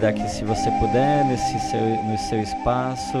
convidar 0.00 0.12
que, 0.14 0.28
se 0.30 0.44
você 0.44 0.70
puder, 0.78 1.26
nesse 1.26 1.58
seu, 1.68 1.80
no 2.04 2.16
seu 2.16 2.40
espaço, 2.40 3.18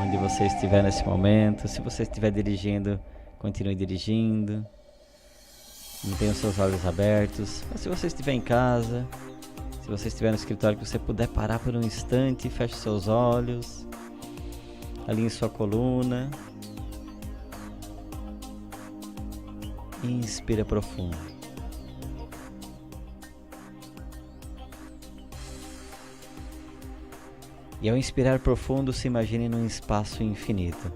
onde 0.00 0.16
você 0.16 0.46
estiver 0.46 0.80
nesse 0.80 1.04
momento, 1.04 1.66
se 1.66 1.80
você 1.80 2.04
estiver 2.04 2.30
dirigindo, 2.30 3.00
continue 3.40 3.74
dirigindo. 3.74 4.64
Mantenha 6.04 6.30
os 6.30 6.36
seus 6.36 6.60
olhos 6.60 6.86
abertos. 6.86 7.64
Mas 7.72 7.80
se 7.80 7.88
você 7.88 8.06
estiver 8.06 8.32
em 8.32 8.40
casa, 8.40 9.04
se 9.82 9.88
você 9.88 10.06
estiver 10.06 10.30
no 10.30 10.36
escritório, 10.36 10.78
que 10.78 10.86
você 10.86 10.96
puder 10.98 11.26
parar 11.26 11.58
por 11.58 11.74
um 11.74 11.80
instante, 11.80 12.48
feche 12.48 12.76
seus 12.76 13.08
olhos, 13.08 13.84
alinhe 15.08 15.28
sua 15.28 15.48
coluna. 15.48 16.30
Inspira 20.04 20.64
profundo. 20.64 21.35
E 27.80 27.88
ao 27.90 27.96
inspirar 27.96 28.38
profundo, 28.38 28.92
se 28.92 29.06
imagine 29.06 29.48
num 29.48 29.66
espaço 29.66 30.22
infinito, 30.22 30.90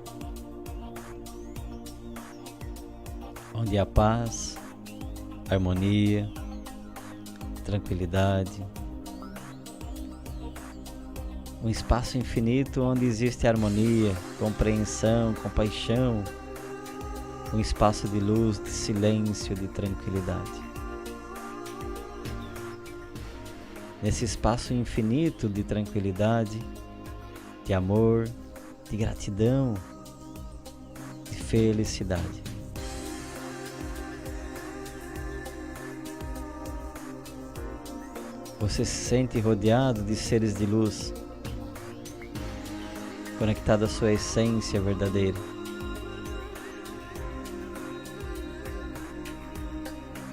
onde 3.54 3.78
há 3.78 3.84
paz, 3.84 4.56
harmonia, 5.50 6.30
tranquilidade. 7.64 8.64
Um 11.62 11.68
espaço 11.68 12.16
infinito 12.16 12.82
onde 12.82 13.04
existe 13.04 13.46
harmonia, 13.46 14.14
compreensão, 14.38 15.34
compaixão. 15.34 16.24
Um 17.52 17.60
espaço 17.60 18.08
de 18.08 18.18
luz, 18.18 18.58
de 18.62 18.70
silêncio, 18.70 19.54
de 19.54 19.68
tranquilidade. 19.68 20.69
Nesse 24.02 24.24
espaço 24.24 24.72
infinito 24.72 25.48
de 25.48 25.62
tranquilidade, 25.62 26.58
de 27.64 27.74
amor, 27.74 28.28
de 28.88 28.96
gratidão, 28.96 29.74
de 31.24 31.36
felicidade. 31.36 32.42
Você 38.58 38.84
se 38.84 39.04
sente 39.04 39.38
rodeado 39.40 40.02
de 40.02 40.14
seres 40.14 40.54
de 40.54 40.66
luz, 40.66 41.14
conectado 43.38 43.84
à 43.84 43.88
sua 43.88 44.12
essência 44.12 44.80
verdadeira. 44.80 45.38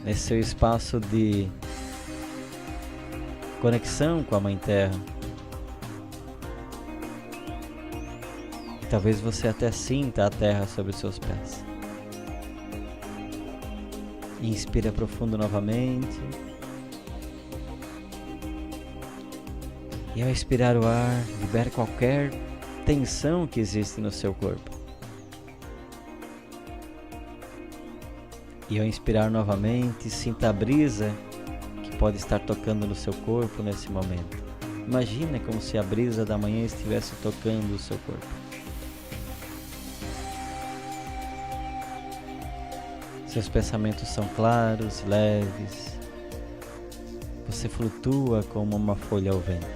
Nesse 0.03 0.21
seu 0.21 0.39
espaço 0.39 0.99
de 0.99 1.49
conexão 3.67 4.23
com 4.23 4.33
a 4.33 4.39
Mãe 4.39 4.55
Terra. 4.55 4.97
Talvez 8.89 9.19
você 9.19 9.49
até 9.49 9.69
sinta 9.73 10.25
a 10.25 10.29
terra 10.29 10.65
sobre 10.65 10.93
os 10.93 10.97
seus 10.97 11.19
pés. 11.19 11.65
Inspira 14.41 14.89
profundo 14.89 15.37
novamente. 15.37 16.17
E 20.15 20.23
ao 20.23 20.29
expirar 20.29 20.77
o 20.77 20.87
ar, 20.87 21.25
libere 21.41 21.69
qualquer 21.69 22.31
tensão 22.85 23.45
que 23.45 23.59
existe 23.59 23.99
no 23.99 24.11
seu 24.11 24.33
corpo. 24.33 24.71
E 28.69 28.79
ao 28.79 28.85
inspirar 28.85 29.29
novamente, 29.29 30.09
sinta 30.09 30.47
a 30.47 30.53
brisa 30.53 31.13
pode 31.97 32.17
estar 32.17 32.39
tocando 32.39 32.85
no 32.85 32.95
seu 32.95 33.13
corpo 33.13 33.61
nesse 33.61 33.91
momento. 33.91 34.37
Imagina 34.87 35.39
como 35.39 35.61
se 35.61 35.77
a 35.77 35.83
brisa 35.83 36.23
da 36.23 36.37
manhã 36.37 36.63
estivesse 36.65 37.13
tocando 37.21 37.75
o 37.75 37.79
seu 37.79 37.97
corpo. 37.99 38.25
Seus 43.27 43.49
pensamentos 43.49 44.07
são 44.07 44.27
claros, 44.29 45.03
leves. 45.05 45.97
Você 47.47 47.67
flutua 47.67 48.43
como 48.43 48.75
uma 48.75 48.95
folha 48.95 49.31
ao 49.31 49.39
vento. 49.39 49.67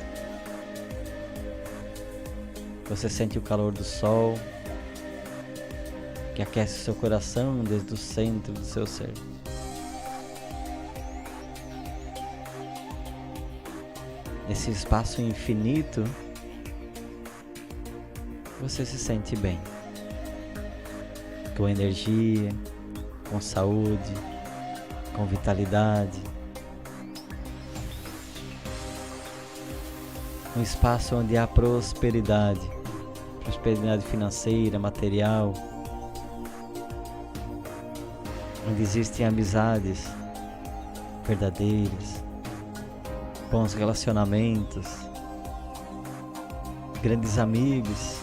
Você 2.90 3.10
sente 3.10 3.38
o 3.38 3.42
calor 3.42 3.72
do 3.72 3.84
sol 3.84 4.38
que 6.36 6.42
aquece 6.42 6.80
seu 6.80 6.96
coração 6.96 7.64
desde 7.64 7.94
o 7.94 7.98
centro 7.98 8.54
do 8.54 8.64
seu 8.64 8.88
ser. 8.88 9.12
Nesse 14.52 14.70
espaço 14.70 15.22
infinito, 15.22 16.04
você 18.60 18.86
se 18.86 18.98
sente 18.98 19.34
bem, 19.34 19.58
com 21.56 21.70
energia, 21.70 22.50
com 23.30 23.40
saúde, 23.40 24.14
com 25.16 25.26
vitalidade. 25.26 26.22
Um 30.58 30.62
espaço 30.62 31.16
onde 31.16 31.38
há 31.38 31.48
prosperidade, 31.48 32.70
prosperidade 33.46 34.04
financeira, 34.04 34.78
material, 34.78 35.54
onde 38.70 38.82
existem 38.82 39.26
amizades 39.26 40.10
verdadeiras, 41.26 42.22
bons 43.52 43.74
relacionamentos, 43.74 44.88
grandes 47.04 47.38
amigos. 47.38 48.20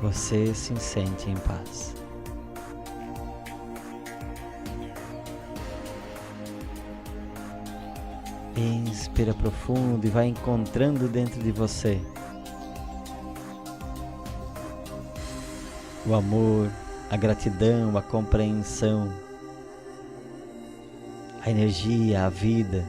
Você 0.00 0.52
se 0.52 0.76
sente 0.80 1.30
em 1.30 1.36
paz. 1.36 1.94
Inspira 8.56 9.32
profundo 9.32 10.04
e 10.04 10.10
vai 10.10 10.26
encontrando 10.26 11.06
dentro 11.06 11.40
de 11.40 11.52
você 11.52 12.00
o 16.04 16.14
amor, 16.14 16.68
a 17.08 17.16
gratidão, 17.16 17.96
a 17.96 18.02
compreensão, 18.02 19.12
a 21.44 21.50
energia, 21.50 22.24
a 22.24 22.28
vida. 22.28 22.84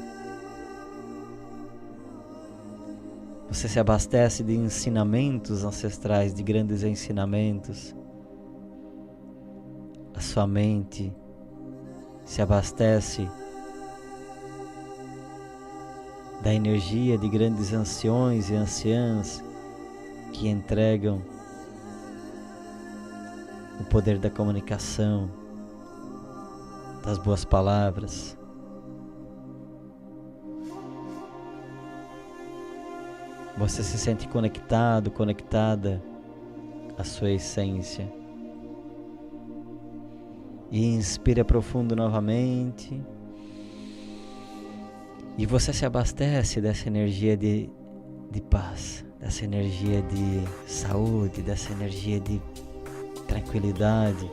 Você 3.49 3.67
se 3.67 3.79
abastece 3.79 4.43
de 4.43 4.55
ensinamentos 4.55 5.63
ancestrais, 5.63 6.33
de 6.33 6.43
grandes 6.43 6.83
ensinamentos. 6.83 7.95
A 10.13 10.21
sua 10.21 10.45
mente 10.45 11.11
se 12.23 12.41
abastece 12.41 13.27
da 16.43 16.53
energia 16.53 17.17
de 17.17 17.27
grandes 17.27 17.73
anciões 17.73 18.49
e 18.49 18.55
anciãs 18.55 19.43
que 20.31 20.47
entregam 20.47 21.21
o 23.79 23.83
poder 23.85 24.19
da 24.19 24.29
comunicação, 24.29 25.29
das 27.03 27.17
boas 27.17 27.43
palavras. 27.43 28.37
Você 33.57 33.83
se 33.83 33.97
sente 33.97 34.27
conectado, 34.27 35.11
conectada 35.11 36.01
à 36.97 37.03
sua 37.03 37.31
essência. 37.31 38.11
E 40.71 40.85
inspira 40.85 41.45
profundo 41.45 41.95
novamente. 41.95 42.99
E 45.37 45.45
você 45.45 45.71
se 45.71 45.85
abastece 45.85 46.59
dessa 46.59 46.87
energia 46.87 47.37
de, 47.37 47.69
de 48.31 48.41
paz, 48.41 49.05
dessa 49.19 49.45
energia 49.45 50.01
de 50.01 50.71
saúde, 50.71 51.41
dessa 51.41 51.71
energia 51.71 52.19
de 52.19 52.41
tranquilidade. 53.27 54.29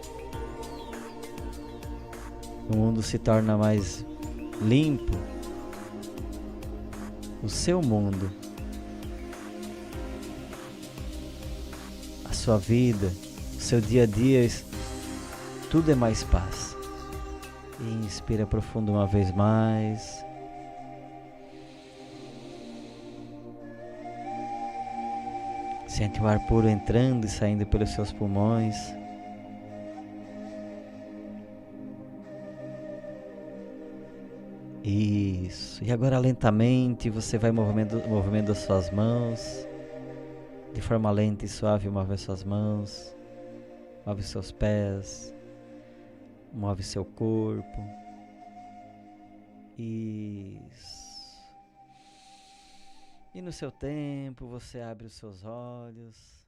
O 2.72 2.76
mundo 2.76 3.02
se 3.02 3.18
torna 3.18 3.56
mais 3.56 4.06
limpo. 4.62 5.16
O 7.42 7.48
seu 7.48 7.80
mundo, 7.82 8.30
sua 12.40 12.56
vida, 12.56 13.12
seu 13.58 13.82
dia 13.82 14.04
a 14.04 14.06
dia, 14.06 14.48
tudo 15.70 15.92
é 15.92 15.94
mais 15.94 16.24
paz. 16.24 16.74
Inspira 18.02 18.46
profundo 18.46 18.92
uma 18.92 19.06
vez 19.06 19.30
mais. 19.32 20.24
Sente 25.86 26.18
o 26.20 26.26
ar 26.26 26.38
puro 26.46 26.66
entrando 26.66 27.26
e 27.26 27.28
saindo 27.28 27.66
pelos 27.66 27.90
seus 27.90 28.10
pulmões. 28.10 28.74
Isso. 34.82 35.84
E 35.84 35.92
agora 35.92 36.18
lentamente 36.18 37.10
você 37.10 37.36
vai 37.36 37.52
movendo, 37.52 38.02
movendo 38.08 38.52
as 38.52 38.58
suas 38.58 38.90
mãos. 38.90 39.66
De 40.72 40.80
forma 40.80 41.10
lenta 41.10 41.44
e 41.44 41.48
suave, 41.48 41.88
move 41.88 42.12
as 42.12 42.20
suas 42.20 42.44
mãos. 42.44 43.14
Move 44.06 44.22
seus 44.22 44.52
pés. 44.52 45.34
Move 46.52 46.82
seu 46.82 47.04
corpo. 47.04 47.80
Isso. 49.76 51.00
E 53.34 53.40
no 53.40 53.52
seu 53.52 53.70
tempo 53.70 54.46
você 54.46 54.80
abre 54.80 55.06
os 55.06 55.14
seus 55.14 55.44
olhos. 55.44 56.39